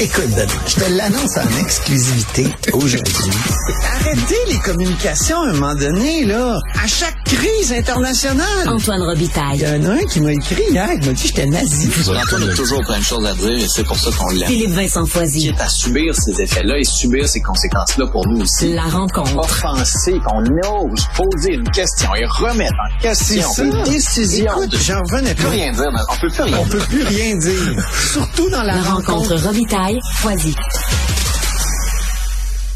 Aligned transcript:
Écoute, 0.00 0.24
je 0.66 0.74
te 0.74 0.90
l'annonce 0.90 1.36
en 1.36 1.62
exclusivité 1.62 2.46
aujourd'hui. 2.72 3.30
Arrêtez 3.94 4.38
les 4.48 4.58
communications 4.58 5.40
à 5.42 5.48
un 5.48 5.52
moment 5.52 5.74
donné, 5.74 6.24
là. 6.24 6.58
À 6.82 6.86
chaque 6.86 7.23
crise 7.24 7.72
internationale. 7.72 8.68
Antoine 8.68 9.00
Il 9.00 9.04
y 9.04 9.08
Robitaille. 9.08 9.66
en 9.66 9.84
a 9.86 9.92
un 9.94 10.04
qui 10.04 10.20
m'a 10.20 10.32
écrit 10.32 10.62
hier, 10.70 10.88
qui 11.00 11.06
m'a 11.08 11.12
dit 11.14 11.22
que 11.22 11.28
j'étais 11.28 11.46
nazi. 11.46 11.88
Antoine 12.08 12.48
a 12.50 12.54
toujours 12.54 12.80
plein 12.84 12.98
de 12.98 13.04
choses 13.04 13.26
à 13.26 13.34
dire 13.34 13.50
et 13.58 13.66
c'est 13.68 13.84
pour 13.84 13.98
ça 13.98 14.10
qu'on 14.16 14.28
l'aime. 14.30 14.48
Philippe 14.48 14.70
Vincent 14.70 15.06
Foisy. 15.06 15.48
Quitte 15.48 15.60
à 15.60 15.68
subir 15.68 16.14
ces 16.14 16.40
effets-là 16.42 16.78
et 16.78 16.84
subir 16.84 17.26
ces 17.28 17.40
conséquences-là 17.40 18.06
pour 18.08 18.26
nous 18.28 18.42
aussi. 18.42 18.72
La 18.72 18.82
rencontre. 18.82 19.36
Offenser, 19.38 20.20
qu'on 20.26 20.40
ose 20.42 21.04
poser 21.16 21.54
une 21.54 21.68
question 21.70 22.14
et 22.14 22.24
remettre 22.26 22.74
en 22.74 23.00
question 23.00 23.50
ça. 23.52 23.64
des 23.64 23.90
décisions. 23.90 24.52
Écoute, 24.62 24.76
j'en 24.84 25.00
revenais 25.10 25.34
plus 25.34 25.46
rien 25.48 25.72
dire, 25.72 25.90
on 26.10 26.16
peut 26.16 26.28
plus 26.28 26.42
rien 26.42 26.58
On 26.58 26.64
dire. 26.64 26.72
peut 26.72 26.84
plus 26.86 27.02
rien 27.04 27.36
dire. 27.36 27.84
Surtout 28.12 28.50
dans 28.50 28.62
la, 28.62 28.76
La 28.76 28.82
rencontre 28.82 29.34
Robitaille. 29.36 29.98
Foisy. 30.16 30.54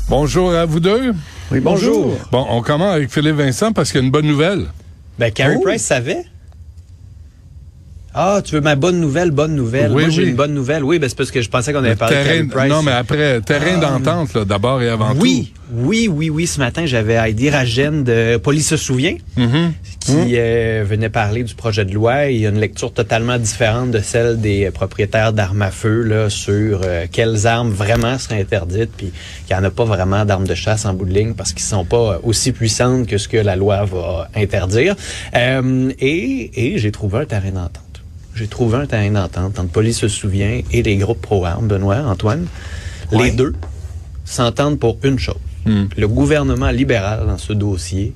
Bonjour 0.09 0.53
à 0.55 0.65
vous 0.65 0.80
deux. 0.80 1.12
Oui, 1.51 1.61
bonjour. 1.61 2.15
Bon, 2.30 2.47
on 2.51 2.61
commence 2.62 2.95
avec 2.95 3.11
Philippe 3.11 3.37
Vincent 3.37 3.73
parce 3.73 3.91
qu'il 3.91 4.01
y 4.01 4.02
a 4.02 4.06
une 4.06 4.11
bonne 4.12 4.27
nouvelle. 4.27 4.66
Ben, 5.19 5.33
Carrie 5.33 5.56
Oh. 5.59 5.62
Price 5.62 5.83
savait. 5.83 6.25
Ah, 8.15 8.41
tu 8.43 8.55
veux 8.55 8.61
ma 8.61 8.75
bonne 8.75 8.98
nouvelle, 9.01 9.30
bonne 9.30 9.55
nouvelle. 9.55 9.93
Oui, 9.93 10.03
Moi, 10.05 10.11
j'ai 10.11 10.23
oui. 10.25 10.30
une 10.30 10.35
bonne 10.37 10.55
nouvelle. 10.55 10.83
Oui, 10.83 10.98
ben, 10.98 11.09
c'est 11.09 11.17
parce 11.17 11.30
que 11.30 11.43
je 11.43 11.48
pensais 11.51 11.73
qu'on 11.73 11.85
avait 11.85 11.95
parlé 11.95 12.17
de 12.17 12.23
Terrain, 12.23 12.34
Carrie 12.37 12.48
Price. 12.48 12.71
non, 12.73 12.83
mais 12.83 12.93
après, 12.93 13.41
terrain 13.43 13.79
d'entente, 13.79 14.34
là, 14.34 14.45
d'abord 14.45 14.83
et 14.83 14.89
avant 14.89 15.12
Oui, 15.15 15.53
oui, 15.71 16.09
oui, 16.11 16.31
oui. 16.31 16.47
Ce 16.47 16.59
matin, 16.59 16.87
j'avais 16.87 17.15
Heidi 17.15 17.51
Ragène 17.51 18.03
de 18.05 18.39
Police 18.39 18.69
se 18.71 18.77
souvient, 18.79 19.15
tout. 19.37 19.43
Mhm. 19.43 19.73
qui 20.01 20.37
euh, 20.39 20.84
venait 20.89 21.11
parler 21.11 21.45
du 21.45 21.55
projet 21.55 21.84
de 21.84 21.93
loi. 21.93 22.27
Il 22.27 22.39
y 22.41 22.47
a 22.47 22.48
une 22.48 22.59
lecture 22.59 22.93
totalement 22.95 23.37
différente 23.39 23.91
de 23.91 24.01
celle 24.01 24.41
des 24.41 24.65
euh, 24.67 24.70
propriétaires 24.70 25.34
d'armes 25.34 25.62
à 25.62 25.70
feu 25.70 26.03
là, 26.03 26.31
sur 26.31 26.81
euh, 26.84 27.05
quelles 27.12 27.47
armes 27.47 27.70
vraiment 27.70 28.19
seraient 28.19 28.41
interdites, 28.41 28.91
puis 28.97 29.12
qu'il 29.47 29.55
n'y 29.55 29.62
en 29.62 29.65
a 29.65 29.70
pas 29.70 29.84
vraiment 29.84 30.25
d'armes 30.25 30.47
de 30.47 30.55
chasse 30.55 30.86
en 30.86 30.95
bout 30.95 31.05
de 31.05 31.12
ligne 31.12 31.34
parce 31.34 31.53
qu'ils 31.53 31.67
sont 31.67 31.84
pas 31.84 32.19
aussi 32.23 32.53
puissantes 32.53 33.06
que 33.06 33.19
ce 33.19 33.29
que 33.29 33.36
la 33.36 33.55
loi 33.55 33.84
va 33.84 34.29
interdire. 34.34 34.97
Euh, 35.36 35.92
et 36.01 36.73
et 36.75 36.79
j'ai 36.79 36.91
trouvé 36.91 37.19
un 37.19 37.25
terrain 37.27 37.51
d'entente. 37.51 37.83
J'ai 38.39 38.47
trouvé 38.47 38.78
un 38.78 38.86
terrain 38.86 39.11
d'entente 39.11 39.58
entre 39.58 39.70
Police 39.72 39.98
se 39.98 40.06
souvient 40.08 40.61
et 40.70 40.83
les 40.84 40.97
groupes 40.97 41.20
pro-armes, 41.20 41.67
Benoît, 41.67 42.03
Antoine. 42.06 42.47
Les 43.11 43.30
deux 43.33 43.55
s'entendent 44.25 44.78
pour 44.78 44.97
une 45.03 45.19
chose. 45.19 45.34
Le 45.97 46.06
gouvernement 46.06 46.70
libéral 46.70 47.27
dans 47.27 47.36
ce 47.39 47.53
dossier 47.53 48.14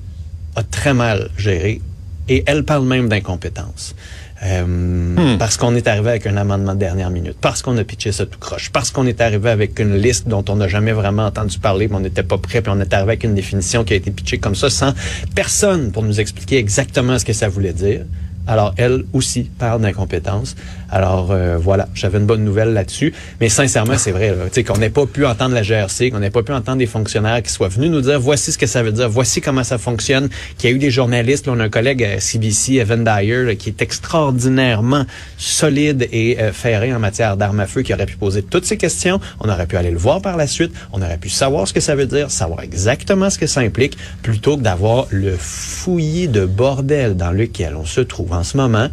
a 0.55 0.63
très 0.63 0.93
mal 0.93 1.29
géré 1.37 1.81
et 2.29 2.43
elle 2.47 2.63
parle 2.63 2.85
même 2.85 3.09
d'incompétence. 3.09 3.95
Euh, 4.43 5.37
Parce 5.37 5.57
qu'on 5.57 5.75
est 5.75 5.87
arrivé 5.87 6.09
avec 6.09 6.27
un 6.27 6.35
amendement 6.37 6.73
de 6.73 6.79
dernière 6.79 7.09
minute, 7.09 7.35
parce 7.39 7.61
qu'on 7.61 7.77
a 7.77 7.83
pitché 7.83 8.11
ça 8.11 8.25
tout 8.25 8.39
croche, 8.39 8.71
parce 8.71 8.91
qu'on 8.91 9.05
est 9.07 9.21
arrivé 9.21 9.49
avec 9.49 9.79
une 9.79 9.95
liste 9.95 10.27
dont 10.27 10.43
on 10.49 10.55
n'a 10.57 10.67
jamais 10.67 10.91
vraiment 10.91 11.25
entendu 11.25 11.59
parler, 11.59 11.87
mais 11.87 11.95
on 11.95 12.01
n'était 12.01 12.23
pas 12.23 12.37
prêt, 12.37 12.61
puis 12.61 12.71
on 12.75 12.79
est 12.81 12.93
arrivé 12.93 13.11
avec 13.11 13.23
une 13.23 13.35
définition 13.35 13.83
qui 13.83 13.93
a 13.93 13.95
été 13.97 14.11
pitchée 14.11 14.39
comme 14.39 14.55
ça 14.55 14.69
sans 14.69 14.93
personne 15.35 15.91
pour 15.91 16.03
nous 16.03 16.19
expliquer 16.19 16.57
exactement 16.57 17.17
ce 17.19 17.25
que 17.25 17.33
ça 17.33 17.47
voulait 17.49 17.73
dire. 17.73 18.01
Alors, 18.45 18.73
elle 18.77 19.05
aussi 19.13 19.43
parle 19.43 19.81
d'incompétence. 19.81 20.55
Alors, 20.89 21.31
euh, 21.31 21.57
voilà, 21.57 21.87
j'avais 21.95 22.19
une 22.19 22.25
bonne 22.25 22.43
nouvelle 22.43 22.73
là-dessus. 22.73 23.13
Mais 23.39 23.47
sincèrement, 23.47 23.97
c'est 23.97 24.11
vrai, 24.11 24.29
là, 24.35 24.63
qu'on 24.63 24.77
n'ait 24.77 24.89
pas 24.89 25.05
pu 25.05 25.25
entendre 25.25 25.55
la 25.55 25.63
GRC, 25.63 26.11
qu'on 26.11 26.19
n'ait 26.19 26.29
pas 26.29 26.43
pu 26.43 26.51
entendre 26.51 26.77
des 26.77 26.85
fonctionnaires 26.85 27.41
qui 27.41 27.51
soient 27.51 27.69
venus 27.69 27.89
nous 27.89 28.01
dire 28.01 28.19
voici 28.19 28.51
ce 28.51 28.57
que 28.57 28.67
ça 28.67 28.83
veut 28.83 28.91
dire, 28.91 29.09
voici 29.09 29.39
comment 29.39 29.63
ça 29.63 29.77
fonctionne, 29.77 30.29
qu'il 30.57 30.69
y 30.69 30.73
a 30.73 30.75
eu 30.75 30.79
des 30.79 30.91
journalistes. 30.91 31.47
Là, 31.47 31.53
on 31.55 31.59
a 31.59 31.63
un 31.63 31.69
collègue 31.69 32.03
à 32.03 32.19
CBC, 32.19 32.73
Evan 32.73 33.03
Dyer, 33.03 33.43
là, 33.43 33.55
qui 33.55 33.69
est 33.69 33.81
extraordinairement 33.81 35.05
solide 35.37 36.07
et 36.11 36.39
euh, 36.39 36.51
ferré 36.51 36.93
en 36.93 36.99
matière 36.99 37.37
d'armes 37.37 37.61
à 37.61 37.67
feu, 37.67 37.81
qui 37.81 37.93
aurait 37.93 38.05
pu 38.05 38.17
poser 38.17 38.43
toutes 38.43 38.65
ces 38.65 38.77
questions. 38.77 39.21
On 39.39 39.49
aurait 39.49 39.67
pu 39.67 39.77
aller 39.77 39.91
le 39.91 39.97
voir 39.97 40.21
par 40.21 40.35
la 40.35 40.47
suite. 40.47 40.73
On 40.91 41.01
aurait 41.01 41.17
pu 41.17 41.29
savoir 41.29 41.67
ce 41.67 41.73
que 41.73 41.79
ça 41.79 41.95
veut 41.95 42.07
dire, 42.07 42.29
savoir 42.29 42.61
exactement 42.61 43.29
ce 43.29 43.39
que 43.39 43.47
ça 43.47 43.61
implique, 43.61 43.97
plutôt 44.21 44.57
que 44.57 44.61
d'avoir 44.61 45.07
le 45.11 45.35
fouillis 45.37 46.27
de 46.27 46.45
bordel 46.45 47.15
dans 47.15 47.31
lequel 47.31 47.75
on 47.75 47.85
se 47.85 48.01
trouve 48.01 48.32
en 48.33 48.43
ce 48.43 48.57
moment, 48.57 48.89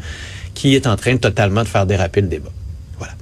qui 0.55 0.75
est 0.75 0.87
en 0.87 0.97
train 0.97 1.17
totalement 1.17 1.63
de 1.63 1.69
faire 1.69 1.87
déraper 1.87 2.21
le 2.21 2.29
débat. 2.29 2.51
Voilà. 2.99 3.15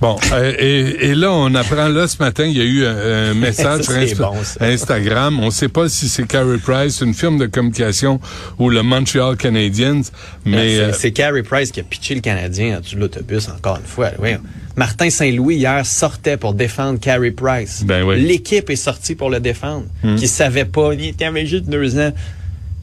Bon, 0.00 0.16
euh, 0.32 0.52
et, 0.58 1.08
et 1.10 1.14
là, 1.14 1.32
on 1.32 1.54
apprend 1.54 1.88
là 1.88 2.06
ce 2.06 2.22
matin, 2.22 2.44
il 2.44 2.56
y 2.56 2.60
a 2.60 2.64
eu 2.64 2.84
un, 2.86 3.30
un 3.30 3.34
message 3.46 3.82
Ça, 3.82 4.06
sur 4.06 4.30
bon. 4.32 4.36
Instagram. 4.60 5.38
On 5.40 5.46
ne 5.46 5.50
sait 5.50 5.68
pas 5.68 5.88
si 5.88 6.08
c'est 6.08 6.26
Carrie 6.26 6.58
Price, 6.58 7.00
une 7.00 7.14
firme 7.14 7.38
de 7.38 7.46
communication 7.46 8.20
ou 8.58 8.70
le 8.70 8.82
Montreal 8.82 9.36
Canadiens, 9.36 10.02
mais 10.44 10.76
C'est- 10.76 10.80
euh, 10.80 10.92
c'est 10.92 11.10
Carey 11.12 11.42
Price 11.42 11.70
qui 11.72 11.80
a 11.80 11.82
pitché 11.82 12.14
le 12.14 12.20
Canadien 12.20 12.78
en 12.78 12.80
dessous 12.80 12.94
de 12.96 13.00
l'autobus 13.00 13.48
encore 13.48 13.76
une 13.78 13.86
fois. 13.86 14.10
Oui. 14.20 14.30
Martin 14.76 15.10
Saint-Louis 15.10 15.56
hier 15.56 15.84
sortait 15.84 16.36
pour 16.36 16.54
défendre 16.54 17.00
Carey 17.00 17.32
Price. 17.32 17.82
Ben 17.84 18.04
oui. 18.04 18.20
L'équipe 18.20 18.70
est 18.70 18.76
sortie 18.76 19.16
pour 19.16 19.28
le 19.30 19.40
défendre. 19.40 19.86
Hmm. 20.04 20.14
Qui 20.14 20.28
savait 20.28 20.64
pas, 20.66 20.94
il 20.94 21.04
était 21.06 21.24
avait 21.24 21.46
juste 21.46 21.64
deux 21.68 21.98
ans. 21.98 22.12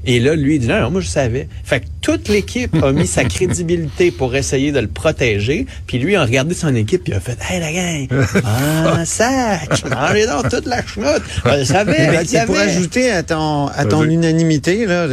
Et 0.06 0.20
là, 0.20 0.36
lui, 0.36 0.56
il 0.56 0.60
dit 0.60 0.68
non, 0.68 0.82
non, 0.82 0.92
moi 0.92 1.02
je 1.02 1.08
savais. 1.08 1.48
Fait 1.64 1.82
que 1.82 1.86
toute 2.02 2.28
l'équipe 2.28 2.76
a 2.84 2.92
mis 2.92 3.08
sa 3.08 3.24
crédibilité 3.26 4.12
pour 4.12 4.36
essayer 4.36 4.72
de 4.72 4.80
le 4.80 4.88
protéger. 4.88 5.66
Puis 5.88 5.98
lui, 5.98 6.16
a 6.16 6.24
regardé 6.24 6.54
son 6.54 6.74
équipe, 6.76 7.04
puis 7.04 7.14
il 7.14 7.16
a 7.16 7.20
fait 7.20 7.38
Hey 7.50 7.60
la 7.60 7.72
gang, 7.72 8.26
ah 8.46 9.06
sac, 9.06 9.84
mangez 9.90 10.28
donc 10.28 10.50
toute 10.50 10.66
la 10.68 10.86
chenoute. 10.86 11.24
Je 11.46 11.60
le 11.60 11.66
savais, 11.66 12.14
je 12.14 12.20
le 12.20 12.26
tiens, 12.26 12.46
pour 12.46 12.56
savais. 12.56 12.72
ajouter 12.72 13.12
à 13.12 13.24
ton, 13.24 13.68
à 13.68 13.86
ton 13.86 14.04
unanimité, 14.04 14.86
là, 14.86 15.08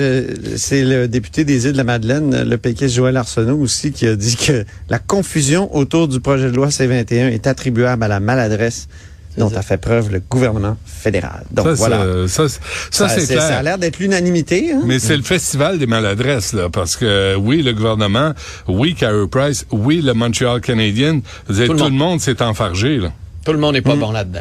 c'est 0.56 0.84
le 0.84 1.08
député 1.08 1.44
des 1.44 1.66
îles 1.66 1.72
de 1.72 1.76
la 1.76 1.84
Madeleine, 1.84 2.44
le 2.44 2.58
péquiste 2.58 2.94
Joël 2.94 3.16
Arsenault 3.16 3.58
aussi, 3.58 3.92
qui 3.92 4.06
a 4.06 4.16
dit 4.16 4.36
que 4.36 4.64
la 4.88 4.98
confusion 4.98 5.74
autour 5.74 6.08
du 6.08 6.20
projet 6.20 6.50
de 6.50 6.56
loi 6.56 6.70
C-21 6.70 7.30
est 7.30 7.46
attribuable 7.46 8.02
à 8.02 8.08
la 8.08 8.20
maladresse 8.20 8.88
dont 9.38 9.50
ça. 9.50 9.58
a 9.58 9.62
fait 9.62 9.78
preuve 9.78 10.10
le 10.12 10.20
gouvernement 10.20 10.76
fédéral. 10.86 11.44
Donc 11.50 11.66
ça, 11.66 11.72
voilà. 11.74 12.28
ça, 12.28 12.48
ça, 12.48 12.58
ça, 12.90 13.08
c'est 13.08 13.20
c'est- 13.20 13.34
clair. 13.34 13.46
ça 13.48 13.58
a 13.58 13.62
l'air 13.62 13.78
d'être 13.78 13.98
l'unanimité. 13.98 14.72
Hein? 14.72 14.82
Mais 14.84 14.98
c'est 14.98 15.16
le 15.16 15.22
festival 15.22 15.78
des 15.78 15.86
maladresses, 15.86 16.52
là, 16.52 16.68
parce 16.70 16.96
que 16.96 17.34
oui, 17.36 17.62
le 17.62 17.72
gouvernement, 17.72 18.32
oui, 18.68 18.94
Carey 18.94 19.26
Price, 19.30 19.66
oui, 19.70 20.02
le 20.02 20.14
Montreal 20.14 20.60
savez, 21.54 21.66
Tout 21.68 21.76
tout, 21.76 21.84
le 21.84 21.90
monde 21.90 22.20
s'est 22.20 22.42
enfargé, 22.42 22.98
là. 22.98 23.12
Tout 23.44 23.52
le 23.52 23.58
monde 23.58 23.74
n'est 23.74 23.82
pas 23.82 23.96
bon 23.96 24.12
là-dedans. 24.12 24.40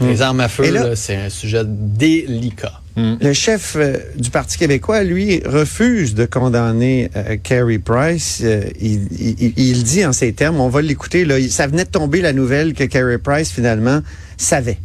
Les 0.00 0.20
armes 0.22 0.40
à 0.40 0.48
feu, 0.48 0.94
c'est 0.94 1.16
un 1.16 1.30
sujet 1.30 1.62
délicat. 1.64 2.80
Le 2.96 3.32
chef 3.34 3.74
euh, 3.76 3.98
du 4.16 4.30
Parti 4.30 4.56
québécois, 4.56 5.02
lui, 5.02 5.42
refuse 5.44 6.14
de 6.14 6.24
condamner 6.24 7.10
euh, 7.14 7.36
Carey 7.42 7.78
Price. 7.78 8.40
Euh, 8.42 8.62
il, 8.80 9.02
il- 9.20 9.52
il 9.56 9.82
dit 9.84 10.04
en 10.06 10.12
ces 10.14 10.32
termes, 10.32 10.58
on 10.60 10.68
va 10.70 10.80
l'écouter, 10.80 11.24
là, 11.26 11.34
ça 11.50 11.66
venait 11.66 11.84
de 11.84 11.90
tomber 11.90 12.22
la 12.22 12.32
nouvelle 12.32 12.72
que 12.72 12.84
Carey 12.84 13.18
Price, 13.18 13.50
finalement, 13.50 14.00
savait. 14.38 14.78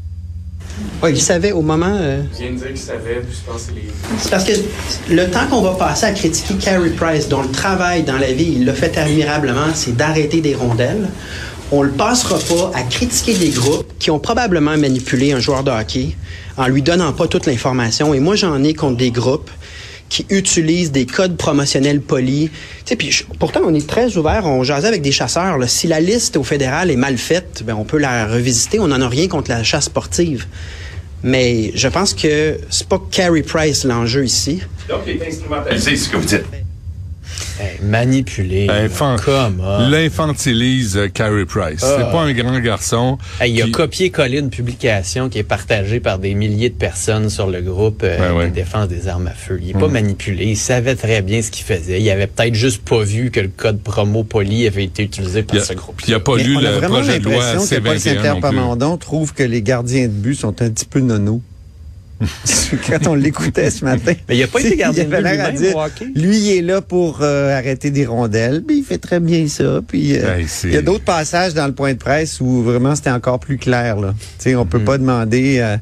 Oui, 1.03 1.11
il 1.13 1.21
savait 1.21 1.51
au 1.53 1.61
moment. 1.61 1.95
euh, 2.01 2.21
Je 2.33 2.43
viens 2.43 2.51
de 2.51 2.57
dire 2.57 2.67
qu'il 2.67 2.77
savait, 2.77 3.21
puis 3.25 3.33
je 3.37 3.49
pense 3.51 3.61
que 3.63 3.67
c'est 3.69 3.75
les. 3.75 3.87
c'est 4.19 4.29
parce 4.29 4.43
que 4.43 4.53
le 5.13 5.29
temps 5.29 5.47
qu'on 5.49 5.61
va 5.61 5.73
passer 5.75 6.05
à 6.07 6.11
critiquer 6.11 6.55
Carey 6.55 6.89
Price, 6.89 7.29
dont 7.29 7.41
le 7.43 7.49
travail 7.49 8.03
dans 8.03 8.17
la 8.17 8.31
vie, 8.33 8.55
il 8.57 8.65
l'a 8.65 8.73
fait 8.73 8.97
admirablement, 8.97 9.67
c'est 9.73 9.95
d'arrêter 9.95 10.41
des 10.41 10.55
rondelles. 10.55 11.07
On 11.73 11.83
le 11.83 11.91
passera 11.91 12.37
pas 12.37 12.71
à 12.77 12.83
critiquer 12.83 13.33
des 13.33 13.49
groupes 13.49 13.93
qui 13.97 14.11
ont 14.11 14.19
probablement 14.19 14.77
manipulé 14.77 15.31
un 15.31 15.39
joueur 15.39 15.63
de 15.63 15.71
hockey 15.71 16.17
en 16.57 16.67
lui 16.67 16.81
donnant 16.81 17.13
pas 17.13 17.27
toute 17.27 17.45
l'information. 17.45 18.13
Et 18.13 18.19
moi, 18.19 18.35
j'en 18.35 18.61
ai 18.61 18.73
contre 18.73 18.97
des 18.97 19.11
groupes 19.11 19.49
qui 20.09 20.25
utilisent 20.29 20.91
des 20.91 21.05
codes 21.05 21.37
promotionnels 21.37 22.01
polis. 22.01 22.49
Tu 22.85 22.97
pourtant, 23.39 23.61
on 23.63 23.73
est 23.73 23.87
très 23.87 24.17
ouvert. 24.17 24.45
On 24.45 24.63
jasait 24.63 24.89
avec 24.89 25.01
des 25.01 25.13
chasseurs. 25.13 25.57
là. 25.57 25.67
Si 25.67 25.87
la 25.87 26.01
liste 26.01 26.35
au 26.35 26.43
fédéral 26.43 26.91
est 26.91 26.97
mal 26.97 27.17
faite, 27.17 27.63
ben, 27.65 27.75
on 27.75 27.85
peut 27.85 27.99
la 27.99 28.27
revisiter. 28.27 28.81
On 28.81 28.89
n'en 28.89 28.99
a 28.99 29.07
rien 29.07 29.29
contre 29.29 29.51
la 29.51 29.63
chasse 29.63 29.85
sportive. 29.85 30.47
Mais 31.23 31.71
je 31.73 31.87
pense 31.87 32.13
que 32.13 32.59
c'est 32.69 32.87
pas 32.87 33.01
Carey 33.11 33.43
Price 33.43 33.85
l'enjeu 33.85 34.25
ici. 34.25 34.61
Donc, 34.89 35.03
il 35.07 35.17
ce 35.97 36.09
que 36.09 36.17
vous 36.17 36.25
dites. 36.25 36.43
Hey, 37.61 37.77
manipulé. 37.83 38.67
Infant- 38.69 39.17
Comment? 39.23 39.87
L'infantilise 39.87 40.97
euh, 40.97 41.07
Carey 41.09 41.45
Price. 41.45 41.79
C'est 41.79 42.01
Ah. 42.01 42.09
pas 42.11 42.21
un 42.21 42.33
grand 42.33 42.59
garçon. 42.59 43.19
Hey, 43.39 43.53
il 43.53 43.61
a 43.61 43.67
copié-collé 43.67 44.39
une 44.39 44.49
publication 44.49 45.29
qui 45.29 45.37
est 45.37 45.43
partagée 45.43 45.99
par 45.99 46.17
des 46.17 46.33
milliers 46.33 46.69
de 46.69 46.75
personnes 46.75 47.29
sur 47.29 47.45
le 47.47 47.61
groupe 47.61 48.01
euh, 48.03 48.17
Ben 48.17 48.33
ouais. 48.35 48.49
de 48.49 48.55
défense 48.55 48.87
des 48.87 49.07
armes 49.07 49.27
à 49.27 49.31
feu. 49.31 49.59
Il 49.61 49.69
est 49.69 49.73
pas 49.79 49.87
manipulé. 49.87 50.45
Il 50.45 50.57
savait 50.57 50.95
très 50.95 51.21
bien 51.21 51.41
ce 51.43 51.51
qu'il 51.51 51.63
faisait. 51.65 52.01
Il 52.01 52.09
avait 52.09 52.25
peut-être 52.27 52.55
juste 52.55 52.81
pas 52.83 53.03
vu 53.03 53.29
que 53.29 53.39
le 53.39 53.49
code 53.55 53.81
promo 53.81 54.23
poli 54.23 54.65
avait 54.65 54.85
été 54.85 55.03
utilisé 55.03 55.43
par 55.43 55.57
a, 55.57 55.61
ce 55.61 55.73
groupe. 55.73 56.01
il 56.07 56.13
a 56.15 56.19
pas 56.19 56.37
Mais 56.37 56.43
lu 56.43 56.55
on 56.55 56.59
a 56.59 56.61
le 56.63 56.67
vraiment 56.77 56.95
projet 56.95 57.19
de 57.19 57.25
loi 57.25 57.35
que 57.53 57.57
Paul 57.57 57.99
C-21 57.99 57.99
Saint-Pierre 57.99 58.97
trouve 58.99 59.33
que 59.33 59.43
les 59.43 59.61
gardiens 59.61 60.03
de 60.07 60.13
but 60.13 60.35
sont 60.35 60.59
un 60.61 60.69
petit 60.69 60.85
peu 60.85 60.99
nono. 60.99 61.41
quand 62.87 63.07
on 63.07 63.15
l'écoutait 63.15 63.69
ce 63.69 63.83
matin. 63.85 64.13
Mais 64.29 64.37
il 64.37 64.43
a 64.43 64.47
pas 64.47 64.59
été 64.59 64.71
Tu 64.71 64.77
gardien 64.77 65.03
il 65.03 65.09
de 65.09 65.15
lui-même 65.17 65.55
dire. 65.55 65.75
Lui, 66.15 66.37
il 66.37 66.57
est 66.57 66.61
là 66.61 66.81
pour 66.81 67.19
euh, 67.21 67.55
arrêter 67.57 67.91
des 67.91 68.05
rondelles. 68.05 68.63
Puis 68.65 68.79
il 68.79 68.83
fait 68.83 68.97
très 68.97 69.19
bien 69.19 69.47
ça. 69.47 69.81
Puis 69.87 70.17
euh, 70.17 70.41
il 70.63 70.73
y 70.73 70.77
a 70.77 70.81
d'autres 70.81 71.03
passages 71.03 71.53
dans 71.53 71.67
le 71.67 71.73
point 71.73 71.93
de 71.93 71.97
presse 71.97 72.39
où 72.41 72.61
vraiment 72.63 72.95
c'était 72.95 73.09
encore 73.11 73.39
plus 73.39 73.57
clair. 73.57 73.97
Là. 73.99 74.13
Tu 74.39 74.55
on 74.55 74.65
Mm. 74.65 74.69
peut 74.69 74.79
pas 74.83 74.97
demander 74.97 75.57
euh, 75.59 75.77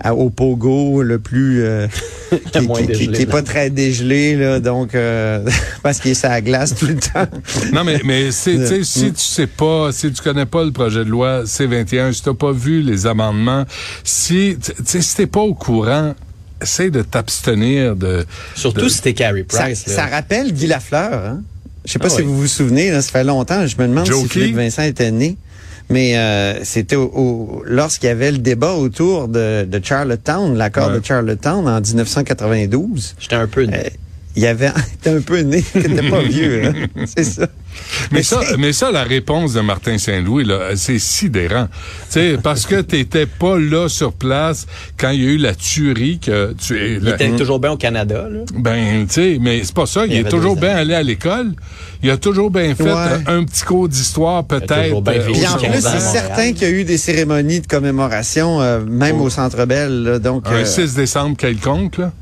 à- 0.00 0.14
au 0.14 0.30
pogo 0.30 1.02
le 1.02 1.18
plus 1.18 1.62
euh, 1.62 1.86
qui, 2.52 2.60
moins 2.62 2.80
qui- 2.80 2.86
qui- 2.86 2.92
dégelé, 2.92 3.12
qui 3.16 3.22
est 3.22 3.26
là. 3.26 3.32
pas 3.32 3.42
très 3.42 3.70
dégelé 3.70 4.36
là, 4.36 4.58
donc 4.60 4.94
euh, 4.94 5.44
parce 5.82 6.00
qu'il 6.00 6.10
est 6.12 6.14
sur 6.14 6.28
la 6.30 6.40
glace 6.40 6.74
tout 6.74 6.86
le 6.86 6.96
temps. 6.96 7.26
Non, 7.72 7.84
mais, 7.84 8.00
mais 8.04 8.30
c'est, 8.32 8.56
tu 8.66 8.84
si 8.84 9.12
tu 9.12 9.22
sais 9.22 9.46
pas, 9.46 9.90
si 9.92 10.10
tu 10.12 10.22
connais 10.22 10.46
pas 10.46 10.64
le 10.64 10.72
projet 10.72 11.04
de 11.04 11.10
loi 11.10 11.44
C21, 11.44 12.12
si 12.12 12.22
t'as 12.22 12.34
pas 12.34 12.52
vu 12.52 12.80
les 12.82 13.06
amendements, 13.06 13.64
si, 14.02 14.56
tu 14.60 14.72
sais, 14.84 15.00
si 15.02 15.16
t'es 15.16 15.26
pas 15.26 15.40
au 15.40 15.54
courant, 15.54 15.73
essaie 16.60 16.90
de 16.90 17.02
t'abstenir 17.02 17.96
de... 17.96 18.24
Surtout 18.54 18.82
de- 18.84 18.88
si 18.88 19.02
t'es 19.02 19.14
Ça, 19.16 19.32
Price. 19.64 19.84
ça 19.86 20.06
rappelle 20.06 20.52
Guy 20.52 20.66
Lafleur. 20.66 21.12
Hein? 21.26 21.42
Je 21.84 21.92
sais 21.92 21.98
pas 21.98 22.06
Ah 22.06 22.10
si 22.10 22.16
oui. 22.18 22.22
vous 22.24 22.38
vous 22.40 22.46
souvenez, 22.46 22.90
là, 22.90 23.02
ça 23.02 23.10
fait 23.10 23.24
longtemps. 23.24 23.66
Je 23.66 23.76
me 23.76 23.86
demande 23.88 24.06
Joe 24.06 24.22
si 24.22 24.28
Key? 24.28 24.40
Philippe 24.40 24.56
Vincent 24.56 24.82
était 24.82 25.10
né. 25.10 25.36
Mais 25.90 26.16
euh, 26.16 26.64
c'était 26.64 26.96
au, 26.96 27.10
au- 27.14 27.62
lorsqu'il 27.66 28.06
y 28.06 28.12
avait 28.12 28.32
le 28.32 28.38
débat 28.38 28.72
autour 28.72 29.28
de, 29.28 29.64
de 29.70 29.80
Charlottetown, 29.84 30.56
l'accord 30.56 30.88
Ouais. 30.90 31.00
de 31.00 31.04
Charlottetown 31.04 31.68
en 31.68 31.80
1992. 31.80 33.16
J'étais 33.18 33.34
un 33.36 33.46
peu... 33.46 33.66
Euh, 33.70 33.88
il 34.36 34.42
y 34.42 34.46
avait, 34.46 34.70
t'es 35.02 35.10
un 35.10 35.20
peu 35.20 35.40
né, 35.40 35.60
t'étais 35.62 36.08
pas 36.08 36.22
vieux, 36.22 36.64
hein? 36.64 36.72
c'est 37.14 37.24
ça. 37.24 37.46
Mais 38.10 38.18
Mais 38.18 38.22
ça, 38.22 38.40
mais 38.58 38.72
ça, 38.72 38.90
la 38.90 39.02
réponse 39.04 39.52
de 39.54 39.60
Martin 39.60 39.98
Saint-Louis, 39.98 40.44
là, 40.44 40.70
c'est 40.76 40.98
sidérant. 40.98 41.68
Tu 41.68 42.12
sais, 42.20 42.38
parce 42.42 42.66
que 42.66 42.80
t'étais 42.80 43.26
pas 43.26 43.58
là 43.58 43.88
sur 43.88 44.12
place 44.12 44.66
quand 44.98 45.10
il 45.10 45.22
y 45.22 45.26
a 45.26 45.30
eu 45.30 45.36
la 45.38 45.54
tuerie 45.54 46.18
que 46.18 46.54
tu 46.54 46.78
es. 46.78 46.94
Il 47.00 47.08
était 47.08 47.30
toujours 47.36 47.58
bien 47.60 47.72
au 47.72 47.76
Canada, 47.76 48.26
là. 48.30 48.40
Ben, 48.54 49.06
tu 49.06 49.12
sais, 49.14 49.38
mais 49.40 49.62
c'est 49.64 49.74
pas 49.74 49.86
ça. 49.86 50.06
Il, 50.06 50.12
Il 50.12 50.18
est 50.20 50.28
toujours 50.30 50.56
bien 50.56 50.76
allé 50.76 50.94
à 50.94 51.02
l'école. 51.02 51.52
Il 52.02 52.10
a 52.10 52.16
toujours 52.16 52.50
bien 52.50 52.74
fait 52.74 52.84
Ouais. 52.84 52.90
un, 53.26 53.38
un 53.38 53.44
petit 53.44 53.62
cours 53.64 53.88
d'histoire, 53.88 54.44
peut-être. 54.44 54.82
toujours 54.84 55.02
bien 55.02 55.14
euh, 55.14 55.18
vécu 55.20 55.32
Puis 55.40 55.46
en 55.46 55.56
plus, 55.56 55.80
c'est 55.80 56.00
certain 56.00 56.52
qu'il 56.52 56.62
y 56.62 56.66
a 56.66 56.74
eu 56.74 56.84
des 56.84 56.98
cérémonies 56.98 57.60
de 57.60 57.66
commémoration, 57.66 58.60
euh, 58.60 58.80
même 58.84 59.20
Oh. 59.20 59.24
au 59.24 59.30
Centre 59.30 59.64
Bell. 59.64 60.02
là. 60.02 60.18
donc, 60.18 60.46
un 60.46 60.52
euh, 60.52 60.64
6 60.64 60.94
décembre 60.94 61.36
quelconque, 61.36 61.98
là? 61.98 62.12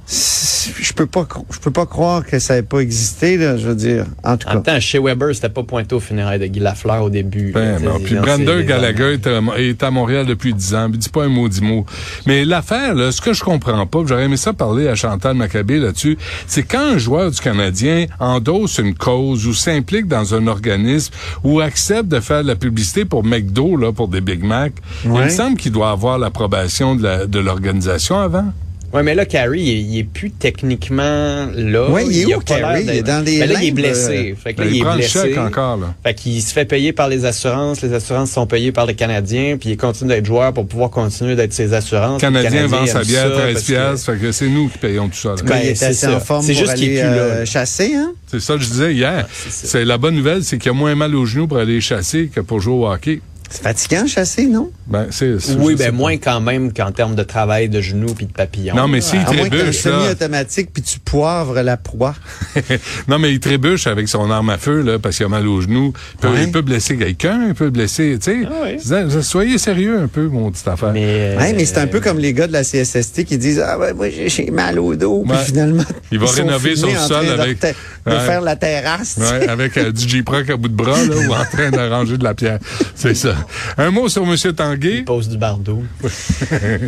je 0.81 0.93
peux 0.93 1.07
pas, 1.07 1.27
je 1.51 1.59
peux 1.59 1.71
pas 1.71 1.87
croire 1.87 2.25
que 2.25 2.39
ça 2.39 2.55
n'ait 2.55 2.63
pas 2.63 2.79
existé. 2.81 3.37
Là, 3.37 3.57
je 3.57 3.67
veux 3.69 3.75
dire, 3.75 4.07
en 4.23 4.37
tout 4.37 4.47
En 4.49 4.55
même 4.55 4.63
cas. 4.63 4.75
temps, 4.75 4.81
chez 4.81 4.99
Weber, 4.99 5.35
c'était 5.43 5.53
pas 5.53 5.65
pointé 5.65 5.95
au 5.95 6.01
funérailles 6.01 6.39
de 6.39 6.47
Guy 6.47 6.61
Lafleur 6.61 7.03
au 7.03 7.11
début. 7.11 7.51
Ben, 7.53 7.79
sais, 7.97 8.05
Puis 8.05 8.15
c'est- 8.61 8.65
Gallagher 8.65 9.13
est 9.15 9.27
à, 9.27 9.41
est 9.59 9.83
à 9.83 9.91
Montréal 9.91 10.25
depuis 10.27 10.55
10 10.55 10.75
ans. 10.75 10.89
Puis 10.89 10.99
dis 10.99 11.09
pas 11.09 11.25
un 11.25 11.29
maudit 11.29 11.61
mot. 11.63 11.85
Mais 12.27 12.45
l'affaire, 12.45 12.95
là, 12.95 13.11
ce 13.11 13.21
que 13.21 13.33
je 13.33 13.43
comprends 13.43 13.85
pas, 13.87 14.01
j'aurais 14.07 14.25
aimé 14.25 14.37
ça 14.37 14.53
parler 14.53 14.87
à 14.89 14.95
Chantal 14.95 15.35
Maccabé 15.35 15.79
là-dessus, 15.79 16.17
c'est 16.47 16.63
quand 16.63 16.81
un 16.95 16.99
joueur 16.99 17.31
du 17.31 17.41
Canadien 17.41 18.07
endosse 18.21 18.79
une 18.79 18.95
cause 18.95 19.47
ou 19.47 19.53
s'implique 19.55 20.07
dans 20.07 20.35
un 20.35 20.47
organisme 20.47 21.13
ou 21.43 21.61
accepte 21.61 22.09
de 22.09 22.21
faire 22.21 22.43
de 22.43 22.49
la 22.49 22.57
publicité 22.57 23.05
pour 23.05 23.25
McDo, 23.25 23.77
là, 23.77 23.93
pour 23.93 24.09
des 24.09 24.21
Big 24.21 24.45
Mac, 24.45 24.73
il 25.05 25.11
me 25.11 25.29
semble 25.31 25.57
qu'il 25.57 25.73
doit 25.73 25.91
avoir 25.91 26.19
l'approbation 26.19 26.95
de 26.95 27.03
la- 27.03 27.27
de 27.27 27.39
l'organisation 27.41 28.19
avant. 28.21 28.53
Ouais, 28.93 29.03
mais 29.03 29.15
là, 29.15 29.25
Carey, 29.25 29.59
il, 29.59 29.69
est- 29.71 29.81
il 29.81 29.99
est 29.99 30.05
plus 30.05 30.31
techniquement 30.31 31.47
là. 31.55 31.89
Ouais, 31.91 32.05
il 32.07 32.21
est 32.21 32.35
où, 32.35 32.43
d'être- 32.43 32.81
Il 32.83 32.91
est 32.91 33.03
dans 33.03 33.25
les 33.25 33.39
Ben 33.41 33.51
là, 33.53 33.59
il 33.63 33.69
est 33.69 33.71
blessé. 33.73 34.33
euh, 34.33 34.35
Fait 34.43 34.55
que 34.55 34.61
là, 34.61 34.67
Ben, 34.67 34.71
il 34.73 34.77
il 34.77 34.81
est 34.81 34.85
prend 34.85 34.95
le 34.95 35.03
chèque 35.03 35.39
encore, 35.39 35.77
là. 35.79 35.95
Fait 36.05 36.15
qu'il 36.15 36.43
se 36.43 36.53
fait 36.53 36.65
payer 36.65 36.93
par 36.93 37.09
les 37.09 37.25
assurances. 37.25 37.81
Les 37.83 37.93
assurances 37.95 38.31
sont 38.31 38.47
payées 38.47 38.73
par 38.73 38.87
les 38.87 38.95
Canadiens. 38.95 39.57
Puis 39.59 39.71
il 39.71 39.77
continue 39.77 40.11
d'être 40.11 40.27
joueur 40.27 40.53
pour 40.53 40.67
pouvoir 40.67 40.91
continuer 40.91 41.37
d'être 41.37 41.53
ses 41.53 41.73
assurances. 41.75 42.21
Le 42.23 42.29
Canadien 42.29 42.51
Puis 42.51 42.61
le 42.61 42.67
vend 42.67 42.87
sa 42.87 43.03
bière 43.03 43.25
ça 43.29 43.31
13 43.31 43.53
parce 43.55 43.65
que- 43.67 43.73
piastres, 43.73 44.13
fait 44.13 44.19
que 44.19 44.33
c'est 44.33 44.49
nous 44.49 44.69
qui 44.69 44.79
payons 44.79 45.09
tout 45.09 45.17
ça. 45.17 45.29
là. 45.31 45.35
Quand 45.39 45.45
Ben, 45.47 45.61
il 45.65 45.69
était 45.71 46.07
en 46.07 46.21
forme 46.21 46.45
C'est 46.45 46.53
pour 46.53 46.63
juste 46.63 46.75
qu'il 46.75 46.85
aller 46.91 46.97
est 46.97 47.01
plus 47.03 47.09
là, 47.11 47.23
euh, 47.23 47.45
chasser, 47.47 47.95
hein? 47.95 48.13
C'est 48.31 48.41
ça 48.41 48.55
que 48.57 48.63
je 48.63 48.69
disais 48.69 48.93
hier. 48.95 49.27
c'est 49.33 49.51
ça. 49.53 49.67
c'est 49.69 49.85
la 49.85 49.99
bonne 49.99 50.15
nouvelle, 50.17 50.43
c'est 50.45 50.59
qu'il 50.59 50.67
y 50.71 50.75
a 50.75 50.79
moins 50.79 50.95
mal 50.95 51.15
aux 51.15 51.27
genoux 51.27 51.47
pour 51.47 51.59
aller 51.59 51.81
chasser 51.81 52.31
que 52.35 52.41
pour 52.41 52.61
jouer 52.61 52.75
au 52.75 52.87
hockey. 52.89 53.21
C'est 53.53 53.63
fatigant 53.63 54.07
chasser, 54.07 54.47
non? 54.47 54.71
Ben, 54.87 55.07
c'est, 55.11 55.35
Oui, 55.59 55.75
ben 55.77 55.87
pas. 55.91 55.93
moins 55.93 56.17
quand 56.17 56.41
même 56.41 56.73
qu'en 56.73 56.91
termes 56.91 57.15
de 57.15 57.23
travail 57.23 57.69
de 57.69 57.81
genoux 57.81 58.15
puis 58.15 58.27
de 58.27 58.33
papillons. 58.33 58.75
Non, 58.75 58.89
mais 58.89 59.01
s'il 59.01 59.19
à 59.21 59.25
moins 59.33 59.35
que 59.49 59.55
tu 59.55 59.59
trébuche, 59.59 59.85
là. 59.85 59.93
semi-automatique 60.01 60.71
puis 60.73 60.83
tu 60.83 60.99
poivres 60.99 61.61
la 61.63 61.77
proie. 61.77 62.15
non, 63.09 63.19
mais 63.19 63.33
il 63.33 63.41
trébuche 63.41 63.87
avec 63.87 64.09
son 64.09 64.31
arme 64.31 64.51
à 64.51 64.59
feu, 64.59 64.81
là, 64.83 64.99
parce 64.99 65.17
qu'il 65.17 65.27
a 65.27 65.29
mal 65.29 65.47
aux 65.47 65.61
genoux. 65.61 65.93
Il 66.15 66.19
peut, 66.21 66.29
Ouais. 66.29 66.45
il 66.45 66.51
peut 66.51 66.63
blesser 66.63 66.97
quelqu'un, 66.97 67.47
il 67.49 67.55
peut 67.55 67.71
blesser, 67.71 68.19
tu 68.23 68.31
sais. 68.43 68.47
Ah 68.47 68.63
ouais. 68.63 69.23
Soyez 69.23 69.59
sérieux 69.59 69.99
un 70.01 70.09
peu, 70.09 70.27
mon 70.29 70.51
petit 70.51 70.69
affaire. 70.69 70.93
Mais, 70.93 71.05
euh, 71.05 71.39
Ouais, 71.39 71.53
mais 71.53 71.65
c'est 71.67 71.79
un 71.79 71.87
peu 71.87 72.01
comme 72.01 72.19
les 72.19 72.33
gars 72.33 72.47
de 72.47 72.53
la 72.53 72.63
CSST 72.65 73.25
qui 73.25 73.37
disent 73.39 73.61
Ah 73.61 73.79
ouais, 73.79 73.93
moi 73.93 74.07
j'ai- 74.11 74.51
mal 74.51 74.79
au 74.79 74.95
dos. 74.97 75.23
Puis 75.27 75.33
Ouais. 75.37 75.45
finalement, 75.45 75.85
Il 76.11 76.19
va 76.19 76.25
ils 76.27 76.29
sont 76.29 76.35
rénover 76.37 76.77
son 76.77 76.95
sol 76.97 77.27
de 77.27 77.31
avec- 77.33 77.61
de 77.61 77.67
Ouais. 78.11 78.19
faire 78.21 78.41
la 78.41 78.57
terrasse. 78.57 79.17
Ouais, 79.19 79.47
avec 79.49 79.77
euh, 79.77 79.93
du 79.93 80.09
J-Proc 80.09 80.49
à 80.51 80.57
bout 80.57 80.69
de 80.69 80.75
bras, 80.75 80.97
là, 81.05 81.15
ou 81.29 81.33
en 81.33 81.45
train 81.45 81.71
d'arranger 81.71 82.17
de 82.19 82.25
la 82.25 82.35
pierre. 82.35 82.59
C'est 82.95 83.15
ça. 83.15 83.35
Un 83.79 83.91
mot 83.91 84.09
sur 84.09 84.23
M. 84.25 84.37
Tanguay. 84.55 84.99
il 84.99 85.05
pose 85.05 85.29
du 85.29 85.39
bardeau. 85.39 85.83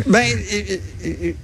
Ben, 0.07 0.23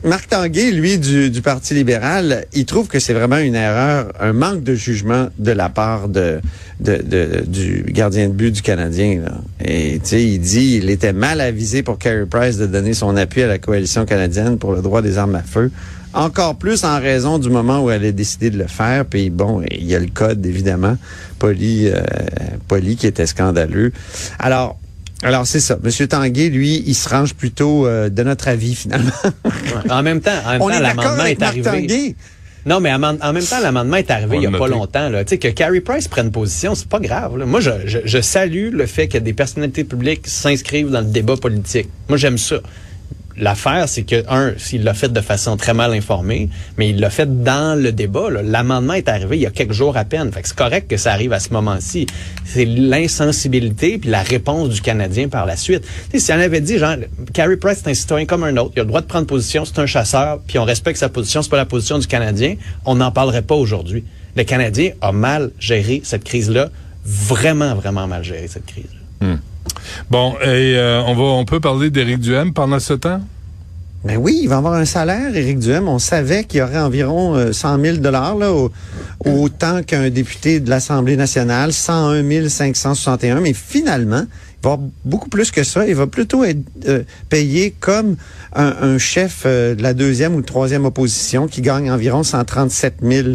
Marc 0.04 0.28
Tanguay, 0.30 0.72
lui, 0.72 0.98
du, 0.98 1.30
du 1.30 1.42
Parti 1.42 1.74
libéral, 1.74 2.46
il 2.54 2.66
trouve 2.66 2.88
que 2.88 3.00
c'est 3.00 3.14
vraiment 3.14 3.38
une 3.38 3.56
erreur, 3.56 4.12
un 4.20 4.34
manque 4.34 4.64
de 4.64 4.76
jugement 4.76 5.30
de 5.38 5.52
la 5.52 5.70
part 5.70 6.08
de, 6.10 6.40
de, 6.80 6.98
de- 7.04 7.44
du 7.46 7.84
gardien 7.90 8.28
de 8.28 8.34
but 8.34 8.52
du 8.52 8.62
Canadien. 8.62 9.22
Là. 9.26 9.32
Et 9.64 10.00
tu 10.04 10.10
sais, 10.10 10.24
il 10.24 10.40
dit 10.40 10.80
il 10.82 10.90
était 10.90 11.14
mal 11.14 11.42
avisé 11.42 11.84
pour 11.84 11.98
Carey 11.98 12.26
Price 12.30 12.58
de 12.58 12.66
donner 12.66 12.94
son 12.94 13.16
appui 13.16 13.42
à 13.44 13.48
la 13.48 13.58
coalition 13.58 14.06
canadienne 14.06 14.58
pour 14.58 14.74
le 14.74 14.82
droit 14.82 15.02
des 15.02 15.18
armes 15.18 15.36
à 15.36 15.44
feu. 15.44 15.72
Encore 16.14 16.58
plus 16.58 16.84
en 16.84 17.00
raison 17.00 17.40
du 17.40 17.50
moment 17.50 17.82
où 17.86 17.90
elle 17.90 18.04
a 18.04 18.12
décidé 18.12 18.50
de 18.50 18.58
le 18.58 18.68
faire. 18.68 19.06
Puis 19.06 19.30
bon, 19.30 19.62
il 19.72 19.86
y 19.86 19.96
a 19.96 20.00
le 20.00 20.08
code, 20.14 20.46
évidemment, 20.46 20.98
poli, 21.40 21.88
euh, 21.88 22.02
poli 22.68 22.98
qui 22.98 23.08
était 23.08 23.26
scandaleux. 23.26 23.94
Alors, 24.38 24.78
alors 25.24 25.46
c'est 25.46 25.60
ça. 25.60 25.78
Monsieur 25.84 26.08
Tanguay, 26.08 26.50
lui, 26.50 26.84
il 26.86 26.96
se 26.96 27.08
range 27.08 27.34
plutôt 27.34 27.86
euh, 27.86 28.10
de 28.10 28.24
notre 28.24 28.48
avis, 28.48 28.76
finalement. 28.76 29.12
En 29.90 30.04
même 30.04 30.22
temps, 30.22 30.32
en 30.46 30.52
même 30.52 30.62
On 30.62 30.70
temps, 30.70 30.76
est 30.76 30.82
d'accord 30.82 31.04
l'amendement 31.04 31.26
est 31.26 31.42
arrivé. 31.44 31.64
Tanguay. 31.64 32.16
Non, 32.66 32.80
mais 32.80 32.94
en, 32.94 33.00
même 33.00 33.18
temps, 33.18 33.60
l'amendement 33.62 33.98
est 33.98 34.12
arrivé 34.12 34.38
il 34.38 34.44
y 34.44 34.48
a 34.48 34.52
pas 34.52 34.68
longtemps. 34.68 35.10
Là. 35.10 35.24
Tu 35.24 35.30
sais, 35.32 35.38
que 35.40 35.48
Carey 35.48 35.82
Price 35.82 36.08
prenne 36.08 36.30
position, 36.32 36.76
c'est 36.76 36.88
pas 36.88 37.00
grave. 37.00 37.38
là. 37.38 37.46
Moi, 37.46 37.60
je, 37.60 37.72
je, 37.86 38.00
je 38.06 38.22
salue 38.22 38.70
le 38.72 38.86
fait 38.86 39.08
que 39.08 39.18
des 39.18 39.34
personnalités 39.34 39.84
publiques 39.84 40.28
s'inscrivent 40.28 40.92
dans 40.92 41.02
le 41.02 41.08
débat 41.08 41.38
politique. 41.38 41.90
Moi, 42.08 42.18
j'aime 42.20 42.38
ça. 42.38 42.58
L'affaire, 43.38 43.88
c'est 43.88 44.04
que, 44.04 44.24
un, 44.30 44.54
s'il 44.58 44.84
l'a 44.84 44.94
fait 44.94 45.12
de 45.12 45.22
façon 45.22 45.58
très 45.58 45.74
mal 45.74 45.94
informée, 45.94 46.50
mais 46.78 46.90
il 46.90 47.00
l'a 47.00 47.10
fait 47.10 47.44
dans 47.44 47.80
le 47.80 47.92
débat. 47.92 48.30
L'amendement 48.44 48.94
est 48.94 49.10
arrivé 49.10 49.38
il 49.38 49.42
y 49.42 49.46
a 49.46 49.52
quelques 49.52 49.74
jours 49.74 49.98
à 49.98 50.06
peine. 50.06 50.32
Fait 50.32 50.42
que 50.42 50.48
c'est 50.48 50.58
correct 50.58 50.90
que 50.90 50.98
ça 50.98 51.12
arrive 51.14 51.34
à 51.34 51.40
ce 51.40 51.52
moment-ci. 51.52 52.08
C'est 52.46 52.66
l'insensibilité 52.66 53.98
puis 53.98 54.10
la 54.10 54.22
réponse 54.22 54.70
du 54.70 54.82
Canadien 54.82 55.30
par 55.30 55.46
la 55.46 55.56
suite. 55.56 55.84
Si 56.14 56.32
on 56.32 56.36
avait 56.36 56.62
dit, 56.62 56.78
genre, 56.78 56.96
Carey 57.34 57.58
Price 57.58 57.82
c'est 57.84 57.90
un 57.90 57.94
citoyen 57.94 58.26
comme 58.26 58.44
un 58.44 58.56
autre, 58.58 58.74
il 58.76 58.80
a 58.80 58.84
le 58.84 58.88
droit 58.88 59.02
de 59.02 59.08
prendre 59.08 59.28
position, 59.28 59.66
c'est 59.66 59.80
un 59.80 59.86
chasseur, 59.86 60.40
puis 60.46 60.60
on 60.60 60.64
respecte 60.64 61.00
sa 61.00 61.10
position, 61.10 61.42
c'est 61.42 61.50
pas 61.50 61.58
la 61.58 61.66
position 61.66 62.00
du 62.00 62.08
Canadien, 62.08 62.56
on 62.86 62.96
n'en 62.96 63.12
parlerait 63.12 63.42
pas 63.42 63.56
aujourd'hui. 63.56 64.04
Le 64.36 64.44
Canadien 64.44 64.92
a 65.02 65.12
mal 65.12 65.52
géré 65.60 66.02
cette 66.04 66.24
crise-là, 66.24 66.70
vraiment, 67.06 67.76
vraiment 67.76 68.08
mal 68.08 68.24
géré 68.24 68.48
cette 68.48 68.66
crise-là. 68.66 69.28
Bon, 70.10 70.34
et 70.42 70.76
euh, 70.78 71.02
on 71.06 71.46
peut 71.46 71.60
parler 71.60 71.90
d'Éric 71.90 72.20
Duhem 72.20 72.54
pendant 72.54 72.80
ce 72.80 72.94
temps? 72.94 73.22
Ben 74.04 74.18
oui, 74.18 74.40
il 74.42 74.50
va 74.50 74.58
avoir 74.58 74.74
un 74.74 74.86
salaire, 74.86 75.36
Éric 75.36 75.60
Duhem. 75.60 75.88
On 75.88 76.00
savait 76.00 76.44
qu'il 76.46 76.60
y 76.60 76.64
aurait 76.64 76.80
environ 76.80 77.36
euh, 77.36 77.52
100 77.52 77.80
000 77.80 77.98
dollars, 77.98 78.36
autant 79.24 79.84
qu'un 79.84 80.10
député 80.10 80.60
de 80.60 80.72
l'Assemblée 80.72 81.16
nationale, 81.16 81.72
101 81.72 82.50
561. 82.50 83.42
Mais 83.42 83.54
finalement, 83.54 84.24
va 84.64 84.80
beaucoup 85.06 85.30
plus 85.30 85.52
que 85.52 85.64
ça. 85.64 85.88
Il 85.88 85.96
va 85.96 86.08
plutôt 86.08 86.44
être 86.44 86.60
euh, 86.88 87.04
payé 87.30 87.74
comme 87.80 88.16
un, 88.54 88.76
un 88.82 88.98
chef 88.98 89.44
euh, 89.46 89.76
de 89.76 89.82
la 89.84 89.94
deuxième 89.94 90.36
ou 90.36 90.42
troisième 90.42 90.86
opposition 90.86 91.48
qui 91.48 91.62
gagne 91.62 91.92
environ 91.92 92.24
137 92.24 92.96
000 93.02 93.28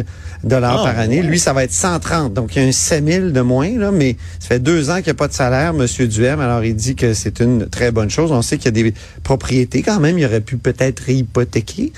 dollars 0.43 0.81
Ah, 0.85 0.91
par 0.91 0.99
année. 0.99 1.21
ouais. 1.21 1.27
Lui, 1.27 1.39
ça 1.39 1.51
va 1.53 1.63
être 1.63 1.71
130. 1.73 2.33
Donc, 2.33 2.55
il 2.55 2.61
y 2.61 2.65
a 2.65 2.67
un 2.67 2.71
7 2.71 3.05
000 3.05 3.29
de 3.31 3.41
moins, 3.41 3.77
là, 3.77 3.91
mais 3.91 4.15
ça 4.39 4.47
fait 4.49 4.59
deux 4.59 4.89
ans 4.89 4.95
qu'il 4.97 5.05
n'y 5.05 5.09
a 5.11 5.15
pas 5.15 5.27
de 5.27 5.33
salaire, 5.33 5.73
Monsieur 5.73 6.07
Duhem. 6.07 6.39
Alors, 6.39 6.63
il 6.63 6.75
dit 6.75 6.95
que 6.95 7.13
c'est 7.13 7.39
une 7.39 7.67
très 7.67 7.91
bonne 7.91 8.09
chose. 8.09 8.31
On 8.31 8.41
sait 8.41 8.57
qu'il 8.57 8.65
y 8.65 8.79
a 8.79 8.83
des 8.83 8.93
propriétés 9.23 9.81
quand 9.81 9.99
même. 9.99 10.17
Il 10.19 10.25
aurait 10.25 10.41
pu 10.41 10.57
peut-être 10.57 10.99
réhypothéquer 11.01 11.91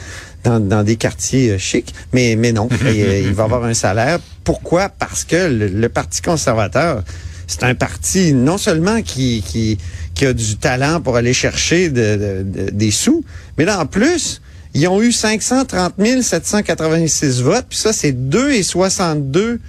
dans, 0.44 0.60
dans 0.60 0.84
des 0.84 0.96
quartiers 0.96 1.52
euh, 1.52 1.58
chics, 1.58 1.94
mais, 2.14 2.36
mais 2.36 2.52
non. 2.54 2.68
Euh, 2.86 3.22
il 3.26 3.34
va 3.34 3.44
avoir 3.44 3.66
un 3.66 3.74
salaire. 3.74 4.20
Pourquoi? 4.44 4.90
Parce 4.90 5.24
que 5.26 5.36
le, 5.36 5.68
le 5.68 5.90
Parti 5.90 6.22
conservateur, 6.22 7.04
c'est 7.52 7.64
un 7.64 7.74
parti 7.74 8.32
non 8.34 8.60
seulement 8.60 9.02
qui, 9.02 9.42
qui, 9.46 9.80
qui 10.14 10.26
a 10.28 10.34
du 10.34 10.56
talent 10.58 11.02
pour 11.02 11.18
aller 11.18 11.34
chercher 11.34 11.90
de- 11.90 12.16
de- 12.16 12.44
de- 12.66 12.70
des 12.70 12.92
sous, 12.92 13.24
mais 13.58 13.66
là, 13.66 13.80
en 13.82 13.88
plus, 13.88 14.40
ils 14.76 14.88
ont 14.88 15.02
eu 15.02 15.12
530 15.12 15.94
786 16.22 17.42
votes, 17.42 17.66
puis 17.70 17.78
ça, 17.80 17.92
c'est 17.92 18.12
2,62 18.12 19.60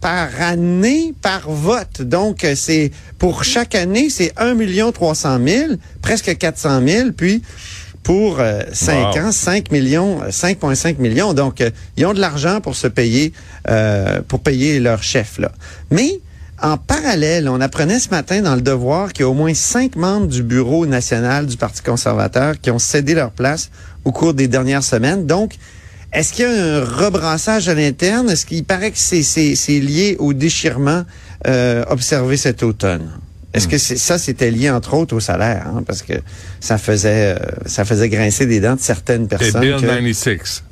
par 0.00 0.28
année 0.40 1.12
par 1.20 1.50
vote. 1.50 2.00
Donc, 2.00 2.42
euh, 2.44 2.54
c'est 2.56 2.90
pour 3.18 3.44
chaque 3.44 3.74
année, 3.74 4.08
c'est 4.08 4.32
1 4.38 4.92
300 4.92 5.38
000, 5.46 5.72
presque 6.00 6.36
400 6.38 6.80
000, 6.86 7.10
puis 7.16 7.42
pour 8.02 8.38
euh, 8.40 8.60
5 8.72 9.14
Wow. 9.16 9.22
ans, 9.26 9.32
5 9.32 9.70
millions, 9.72 10.22
euh, 10.22 10.30
5,5 10.30 10.98
millions. 11.00 11.34
Donc, 11.34 11.60
euh, 11.60 11.70
ils 11.96 12.06
ont 12.06 12.14
de 12.14 12.20
l'argent 12.20 12.60
pour 12.62 12.76
se 12.76 12.86
payer, 12.86 13.32
euh, 13.68 14.20
pour 14.26 14.40
payer 14.40 14.80
leur 14.80 15.02
chef, 15.02 15.38
là. 15.38 15.50
Mais, 15.90 16.20
en 16.62 16.78
parallèle, 16.78 17.48
on 17.48 17.60
apprenait 17.60 17.98
ce 18.00 18.08
matin 18.10 18.40
dans 18.40 18.54
le 18.54 18.62
Devoir 18.62 19.12
qu'il 19.12 19.22
y 19.22 19.26
a 19.26 19.28
au 19.28 19.34
moins 19.34 19.52
cinq 19.54 19.94
membres 19.96 20.26
du 20.26 20.42
bureau 20.42 20.86
national 20.86 21.46
du 21.46 21.56
Parti 21.56 21.82
conservateur 21.82 22.54
qui 22.60 22.70
ont 22.70 22.78
cédé 22.78 23.14
leur 23.14 23.30
place 23.30 23.70
au 24.04 24.12
cours 24.12 24.32
des 24.34 24.48
dernières 24.48 24.82
semaines. 24.84 25.26
Donc, 25.26 25.54
est-ce 26.12 26.32
qu'il 26.32 26.44
y 26.44 26.48
a 26.48 26.50
un 26.78 26.84
rebrassage 26.84 27.68
à 27.68 27.74
l'interne? 27.74 28.30
Est-ce 28.30 28.46
qu'il 28.46 28.64
paraît 28.64 28.90
que 28.90 28.98
c'est, 28.98 29.22
c'est, 29.22 29.54
c'est 29.54 29.80
lié 29.80 30.16
au 30.18 30.32
déchirement 30.32 31.04
euh, 31.46 31.84
observé 31.90 32.36
cet 32.38 32.62
automne? 32.62 33.10
Est-ce 33.52 33.68
que 33.68 33.78
c'est, 33.78 33.96
ça, 33.96 34.18
c'était 34.18 34.50
lié 34.50 34.70
entre 34.70 34.94
autres 34.94 35.14
au 35.16 35.20
salaire? 35.20 35.66
hein? 35.74 35.82
parce 35.86 36.02
que 36.02 36.12
ça 36.60 36.78
faisait, 36.78 37.36
euh, 37.36 37.38
ça 37.66 37.84
faisait 37.84 38.08
grincer 38.08 38.46
des 38.46 38.60
dents 38.60 38.76
de 38.76 38.80
certaines 38.80 39.24
Et 39.24 39.28
personnes. 39.28 39.60
Bill 39.60 39.76
que- 39.76 39.80
96. 39.86 40.62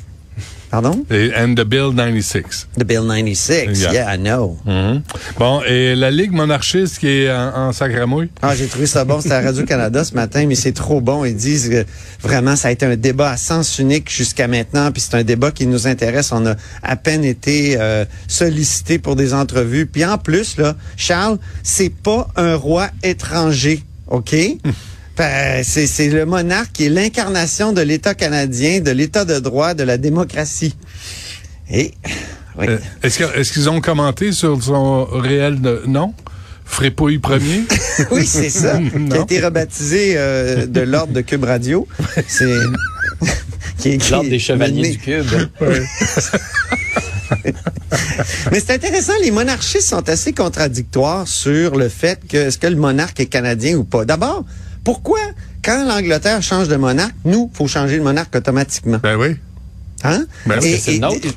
Pardon? 0.75 1.05
Et, 1.09 1.31
and 1.37 1.55
the 1.55 1.63
Bill 1.65 1.93
96. 1.93 2.67
The 2.77 2.83
Bill 2.83 3.05
96. 3.05 3.81
Yeah. 3.81 3.93
Yeah, 3.93 4.15
I 4.17 4.19
know. 4.19 4.59
Mhm. 4.67 5.03
Bon, 5.39 5.63
et 5.63 5.95
la 5.95 6.11
Ligue 6.11 6.33
monarchiste 6.33 6.99
qui 6.99 7.07
est 7.07 7.31
en, 7.31 7.69
en 7.69 7.73
sacramouille? 7.73 8.29
Ah, 8.43 8.57
j'ai 8.57 8.67
trouvé 8.67 8.87
ça 8.89 9.05
bon. 9.05 9.21
C'était 9.21 9.37
à 9.37 9.41
Radio-Canada 9.41 10.03
ce 10.03 10.15
matin, 10.15 10.45
mais 10.49 10.57
c'est 10.57 10.73
trop 10.73 11.01
bon. 11.01 11.25
Ils 11.25 11.37
disent 11.37 11.69
que 11.69 11.85
vraiment, 12.21 12.57
ça 12.57 12.69
a 12.69 12.71
été 12.73 12.85
un 12.85 12.97
débat 12.97 13.31
à 13.31 13.37
sens 13.37 13.79
unique 13.79 14.11
jusqu'à 14.11 14.49
maintenant, 14.49 14.91
puis 14.91 15.01
c'est 15.01 15.15
un 15.15 15.23
débat 15.23 15.53
qui 15.53 15.69
nous 15.69 15.87
intéresse. 15.87 16.33
On 16.33 16.45
a 16.45 16.57
à 16.83 16.97
peine 16.97 17.25
été 17.25 17.77
euh, 17.79 18.05
sollicité 18.27 18.99
pour 18.99 19.15
des 19.15 19.33
entrevues. 19.33 19.87
Puis 19.87 20.05
en 20.05 20.19
plus, 20.19 20.57
là, 20.57 20.75
Charles, 20.97 21.39
c'est 21.63 21.95
pas 21.95 22.27
un 22.35 22.57
roi 22.57 22.89
étranger, 23.05 23.85
OK? 24.09 24.35
Ben, 25.17 25.63
c'est 25.63 25.87
c'est 25.87 26.09
le 26.09 26.27
monarque 26.27 26.73
qui 26.73 26.87
est 26.87 26.89
l'incarnation 26.89 27.73
de 27.73 27.81
l'État 27.81 28.15
canadien, 28.15 28.81
de 28.81 28.91
l'État 28.91 29.25
de 29.25 29.39
droit, 29.39 29.75
de 29.75 29.85
la 29.85 29.97
démocratie. 29.97 30.75
Et, 31.71 31.93
oui. 32.59 32.67
Euh, 32.69 32.79
Est-ce 33.03 33.53
qu'ils 33.53 33.69
ont 33.69 33.81
commenté 33.81 34.33
sur 34.33 34.61
son 34.63 35.05
réel 35.05 35.59
nom? 35.87 36.15
Frépouille 36.65 37.19
premier? 37.19 37.65
Oui, 38.11 38.27
c'est 38.27 38.51
ça. 38.51 38.79
qui 39.11 39.17
a 39.17 39.21
été 39.23 39.41
rebaptisé 39.41 40.15
euh, 40.17 40.67
de 40.67 40.81
l'ordre 40.81 41.13
de 41.13 41.21
Cube 41.21 41.45
Radio. 41.45 41.87
C'est 42.27 42.47
qui 43.79 43.91
est- 43.91 43.99
qui 43.99 44.11
L'ordre 44.11 44.31
des 44.31 44.39
chevaliers 44.41 44.83
mené- 44.83 44.93
du 44.93 44.99
cube. 44.99 45.27
Mais 48.51 48.61
c'est 48.61 48.73
intéressant, 48.73 49.13
les 49.23 49.31
monarchistes 49.31 49.89
sont 49.89 50.09
assez 50.09 50.33
contradictoires 50.33 51.29
sur 51.29 51.77
le 51.77 51.89
fait 51.89 52.21
que 52.29 52.37
est-ce 52.37 52.59
que 52.59 52.67
le 52.67 52.77
monarque 52.77 53.21
est 53.21 53.27
canadien 53.27 53.77
ou 53.77 53.85
pas. 53.85 54.05
D'abord, 54.05 54.45
pourquoi 54.85 55.19
quand 55.65 55.85
l'Angleterre 55.87 56.43
change 56.43 56.69
de 56.69 56.77
monarque, 56.77 57.15
nous, 57.25 57.51
faut 57.55 57.67
changer 57.67 57.99
de 57.99 58.03
monarque 58.03 58.35
automatiquement? 58.37 58.99
ben 59.03 59.17
oui. 59.17 59.37
Hein? 60.05 60.27
Ben, 60.47 60.61
et, 60.63 60.77
c'est 60.77 60.91
le 60.93 60.97
et- 60.97 61.01
nôtre. 61.01 61.29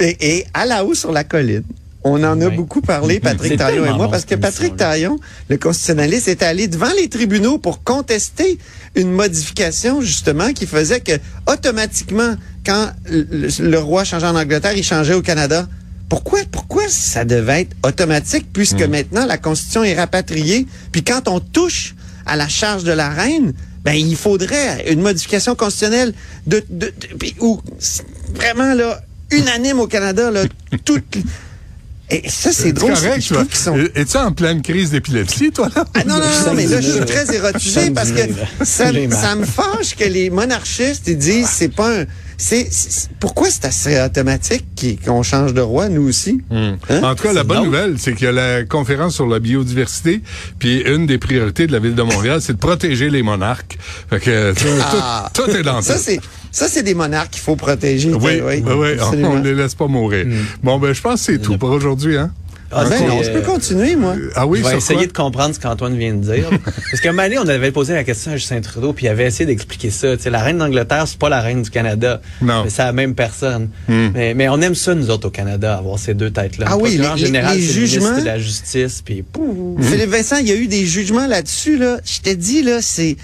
et- 0.00 0.38
et 0.38 0.46
à 0.54 0.66
la 0.66 0.84
haut 0.84 0.94
sur 0.94 1.12
la 1.12 1.22
colline. 1.24 1.62
On 2.02 2.24
en 2.24 2.40
a 2.40 2.48
beaucoup 2.48 2.80
parlé, 2.80 3.20
Patrick 3.28 3.52
C'est 3.52 3.58
Taillon 3.58 3.84
et 3.84 3.90
moi, 3.90 4.06
bon, 4.06 4.10
parce 4.10 4.24
que 4.24 4.34
Patrick. 4.34 4.74
Taillon, 4.74 5.20
le 5.50 5.58
constitutionnaliste, 5.58 6.28
est 6.28 6.42
allé 6.42 6.66
devant 6.66 6.90
les 6.98 7.08
tribunaux 7.10 7.58
pour 7.58 7.84
contester 7.84 8.58
une 8.94 9.12
modification, 9.12 10.00
justement, 10.00 10.52
qui 10.54 10.66
faisait 10.66 11.00
que, 11.00 11.12
automatiquement, 11.46 12.34
quand 12.64 12.90
le, 13.10 13.48
le 13.60 13.78
roi 13.78 14.04
changeait 14.04 14.26
en 14.26 14.34
Angleterre, 14.36 14.72
il 14.74 14.82
changeait 14.82 15.14
au 15.14 15.22
Canada. 15.22 15.68
Pourquoi, 16.08 16.40
pourquoi 16.50 16.84
ça 16.88 17.24
devait 17.26 17.60
être 17.62 17.76
automatique, 17.86 18.46
puisque 18.52 18.82
maintenant 18.82 19.26
la 19.26 19.36
Constitution 19.38 19.84
est 19.84 19.94
rapatriée, 19.94 20.66
puis 20.90 21.04
quand 21.04 21.28
on 21.28 21.38
touche 21.38 21.94
à 22.26 22.36
la 22.36 22.48
charge 22.48 22.84
de 22.84 22.92
la 22.92 23.08
reine, 23.10 23.52
ben 23.84 23.94
il 23.94 24.16
faudrait 24.16 24.90
une 24.90 25.00
modification 25.00 25.54
constitutionnelle 25.54 26.12
de, 26.46 26.62
de, 26.68 26.92
c'est 27.78 28.04
vraiment 28.34 28.74
là 28.74 29.00
unanime 29.30 29.80
au 29.80 29.86
Canada 29.86 30.30
là 30.30 30.44
toute 30.84 31.16
et 32.10 32.28
ça 32.28 32.52
c'est 32.52 32.72
drôle 32.72 32.94
correct, 32.94 33.20
qu'ils 33.20 33.54
sont 33.54 33.72
toi. 33.74 33.84
Es-tu 33.94 34.16
en 34.16 34.32
pleine 34.32 34.62
crise 34.62 34.90
d'épilepsie, 34.90 35.52
toi, 35.52 35.68
là? 35.74 35.84
ah 35.94 36.04
non, 36.04 36.16
non, 36.18 36.24
non, 36.46 36.54
mais 36.54 36.66
là, 36.66 36.80
je 36.80 36.90
suis 36.90 37.04
très 37.04 37.32
érotisé 37.32 37.92
parce 37.92 38.10
que 38.10 38.22
ça 38.64 39.36
me 39.36 39.44
fâche 39.44 39.94
que 39.96 40.04
les 40.04 40.28
monarchistes, 40.28 41.06
ils 41.06 41.16
disent, 41.16 41.48
c'est 41.48 41.68
pas 41.68 42.00
un, 42.00 42.06
c'est, 42.40 42.68
pourquoi 43.20 43.48
c'est 43.50 43.64
assez 43.66 44.00
automatique 44.02 44.98
qu'on 45.04 45.22
change 45.22 45.52
de 45.54 45.60
roi, 45.60 45.88
nous 45.88 46.08
aussi? 46.08 46.40
Hein? 46.50 46.76
En 47.02 47.14
tout 47.14 47.24
cas, 47.24 47.32
la 47.32 47.44
bonne 47.44 47.64
nouvelle, 47.64 47.96
c'est 47.98 48.14
qu'il 48.14 48.24
y 48.24 48.28
a 48.28 48.32
la 48.32 48.64
conférence 48.64 49.14
sur 49.14 49.26
la 49.26 49.38
biodiversité, 49.38 50.22
puis 50.58 50.80
une 50.80 51.06
des 51.06 51.18
priorités 51.18 51.66
de 51.66 51.72
la 51.72 51.78
ville 51.78 51.94
de 51.94 52.02
Montréal, 52.02 52.40
c'est 52.40 52.54
de 52.54 52.58
protéger 52.58 53.10
les 53.10 53.22
monarques. 53.22 53.78
Fait 54.08 54.20
que 54.20 54.52
tout, 54.54 54.64
Ah. 55.02 55.30
tout- 55.34 55.42
tout 55.42 55.50
est 55.50 55.62
dans 55.62 55.82
Ça, 55.82 55.94
ça. 55.94 55.98
c'est, 55.98 56.20
ça, 56.50 56.66
c'est 56.68 56.82
des 56.82 56.94
monarques 56.94 57.30
qu'il 57.30 57.42
faut 57.42 57.56
protéger. 57.56 58.12
Oui, 58.12 58.40
oui, 58.44 58.62
oui, 58.64 58.88
on 59.24 59.38
ne 59.38 59.44
les 59.44 59.54
laisse 59.54 59.74
pas 59.74 59.86
mourir. 59.86 60.26
Bon, 60.62 60.78
ben, 60.78 60.92
je 60.94 61.00
pense 61.00 61.20
que 61.26 61.32
c'est 61.32 61.38
tout 61.38 61.58
pour 61.58 61.70
aujourd'hui, 61.70 62.16
hein? 62.16 62.32
Ah, 62.72 62.84
Ben 62.88 62.96
c'est, 62.98 63.06
non, 63.06 63.22
je 63.22 63.30
peux 63.30 63.38
euh, 63.38 63.42
continuer, 63.42 63.96
moi. 63.96 64.14
Ah 64.36 64.46
oui, 64.46 64.60
je 64.62 64.68
vais 64.68 64.76
essayer 64.76 64.96
quoi? 65.00 65.06
de 65.08 65.12
comprendre 65.12 65.54
ce 65.54 65.60
qu'Antoine 65.60 65.96
vient 65.96 66.14
de 66.14 66.20
dire. 66.22 66.48
Parce 66.90 67.00
qu'à 67.00 67.08
un 67.08 67.12
moment 67.12 67.24
donné, 67.24 67.38
on 67.38 67.48
avait 67.48 67.72
posé 67.72 67.94
la 67.94 68.04
question 68.04 68.30
à 68.32 68.36
Justin 68.36 68.60
Trudeau, 68.60 68.92
puis 68.92 69.06
il 69.06 69.08
avait 69.08 69.24
essayé 69.26 69.44
d'expliquer 69.46 69.90
ça. 69.90 70.16
Tu 70.16 70.22
sais, 70.22 70.30
la 70.30 70.40
reine 70.40 70.58
d'Angleterre, 70.58 71.04
c'est 71.06 71.18
pas 71.18 71.28
la 71.28 71.40
reine 71.40 71.62
du 71.62 71.70
Canada. 71.70 72.20
Non. 72.40 72.62
Mais 72.64 72.70
c'est 72.70 72.82
la 72.82 72.92
même 72.92 73.14
personne. 73.14 73.70
Mais, 73.88 74.34
mais 74.34 74.48
on 74.48 74.60
aime 74.60 74.74
ça, 74.76 74.94
nous 74.94 75.10
autres, 75.10 75.28
au 75.28 75.30
Canada, 75.30 75.76
avoir 75.76 75.98
ces 75.98 76.14
deux 76.14 76.30
têtes-là. 76.30 76.66
Ah 76.68 76.76
oui, 76.76 76.90
les- 76.96 76.98
les- 76.98 77.16
général, 77.16 77.56
les 77.56 77.62
c'est 77.66 77.72
le 77.74 77.80
ministre 77.80 78.00
jugements. 78.04 78.18
de 78.20 78.24
la 78.26 78.38
justice, 78.38 79.02
puis 79.04 79.22
pouf. 79.22 79.84
Philippe 79.84 80.10
Vincent, 80.10 80.36
il 80.36 80.48
y 80.48 80.52
a 80.52 80.56
eu 80.56 80.66
des 80.68 80.86
jugements 80.86 81.26
là-dessus, 81.26 81.76
là. 81.76 81.98
Je 82.04 82.20
t'ai 82.20 82.36
dit, 82.36 82.62
là, 82.62 82.78
c'est, 82.82 83.16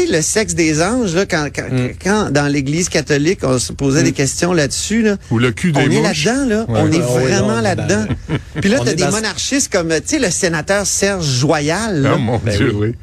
sais, 0.00 0.06
le 0.06 0.22
sexe 0.22 0.54
des 0.54 0.82
anges, 0.82 1.14
là, 1.14 1.26
quand, 1.26 1.48
quand, 1.54 1.68
Mm. 1.70 1.90
quand 2.02 2.30
dans 2.30 2.46
l'Église 2.46 2.88
catholique, 2.88 3.40
on 3.42 3.58
se 3.58 3.72
posait 3.72 4.02
des 4.02 4.12
questions 4.12 4.52
là-dessus, 4.52 5.02
là. 5.02 5.16
Ou 5.30 5.38
le 5.38 5.50
cul 5.52 5.72
des 5.72 5.80
on 5.80 5.90
est 5.90 6.02
là-dedans, 6.02 6.46
là. 6.46 6.64
Ouais. 6.68 6.80
On 6.82 6.92
est 6.92 6.96
Ouais, 6.98 7.02
ouais, 7.02 7.22
vraiment 7.32 7.58
est 7.58 7.62
là-dedans. 7.62 8.06
dans- 8.28 8.60
Puis 8.60 8.70
là, 8.70 8.78
t'as 8.84 8.94
des 8.94 9.02
dans- 9.04 9.10
monarchistes 9.10 9.72
comme, 9.72 9.88
tu 9.88 10.00
sais, 10.06 10.18
le 10.18 10.30
sénateur 10.30 10.86
Serge 10.86 11.26
Joyal, 11.26 12.02
là. 12.02 12.12
Ah, 12.14 12.18
mon 12.18 12.38
Ben 12.38 12.56
Dieu, 12.56 12.72
oui. 12.74 12.94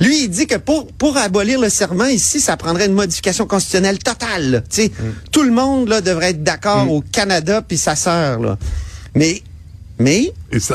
Lui, 0.00 0.22
il 0.24 0.28
dit 0.28 0.46
que 0.46 0.54
pour, 0.54 0.86
pour 0.92 1.16
abolir 1.16 1.58
le 1.60 1.68
serment 1.68 2.04
ici, 2.06 2.38
ça 2.40 2.56
prendrait 2.56 2.86
une 2.86 2.92
modification 2.94 3.46
constitutionnelle 3.46 3.98
totale. 3.98 4.50
là. 4.52 4.60
Tu 4.60 4.82
sais, 4.82 4.92
Tout 5.32 5.42
le 5.42 5.50
monde 5.50 5.88
là, 5.88 6.00
devrait 6.00 6.30
être 6.30 6.44
d'accord 6.44 6.88
au 6.90 7.00
Canada 7.00 7.62
puis 7.66 7.76
sa 7.78 7.96
sœur. 7.96 8.38
Là. 8.40 8.58
Mais, 9.16 9.42
mais 9.98 10.32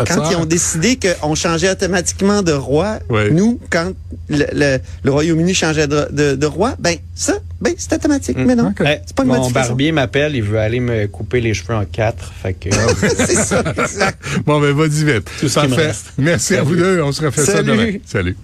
quand 0.07 0.29
ils 0.31 0.35
ont 0.35 0.45
décidé 0.45 0.97
qu'on 0.99 1.35
changeait 1.35 1.71
automatiquement 1.71 2.41
de 2.41 2.51
roi, 2.51 2.99
Ouais. 3.09 3.29
nous, 3.31 3.59
quand 3.69 3.91
le, 4.29 4.45
le- 4.53 4.77
le 5.03 5.11
Royaume-Uni 5.11 5.53
changeait 5.53 5.87
de, 5.87 6.07
de- 6.11 6.35
de 6.35 6.45
roi, 6.45 6.75
ben 6.79 6.95
ça, 7.15 7.35
ben 7.61 7.73
c'est 7.77 7.93
automatique. 7.93 8.37
Mais 8.37 8.55
non, 8.55 8.73
c'est 8.77 9.15
pas 9.15 9.23
une 9.23 9.29
mon 9.29 9.49
barbier 9.49 9.91
m'appelle, 9.91 10.35
il 10.35 10.43
veut 10.43 10.59
aller 10.59 10.79
me 10.79 11.07
couper 11.07 11.41
les 11.41 11.53
cheveux 11.53 11.75
en 11.75 11.85
quatre. 11.85 12.33
Fait 12.41 12.53
que, 12.53 12.69
c'est 13.17 13.35
ça, 13.35 13.63
exact. 13.77 14.19
Bon, 14.45 14.59
ben, 14.59 14.71
vas-y 14.73 15.03
vite. 15.05 15.29
Tout 15.39 15.47
ce 15.49 15.59
qui 15.59 15.67
me. 15.67 15.77
Merci 16.17 16.55
à 16.55 16.63
vous 16.63 16.75
deux. 16.75 17.01
On 17.01 17.11
se 17.11 17.23
refait 17.25 17.45
ça 17.45 17.63
demain. 17.63 17.93
Salut. 18.05 18.35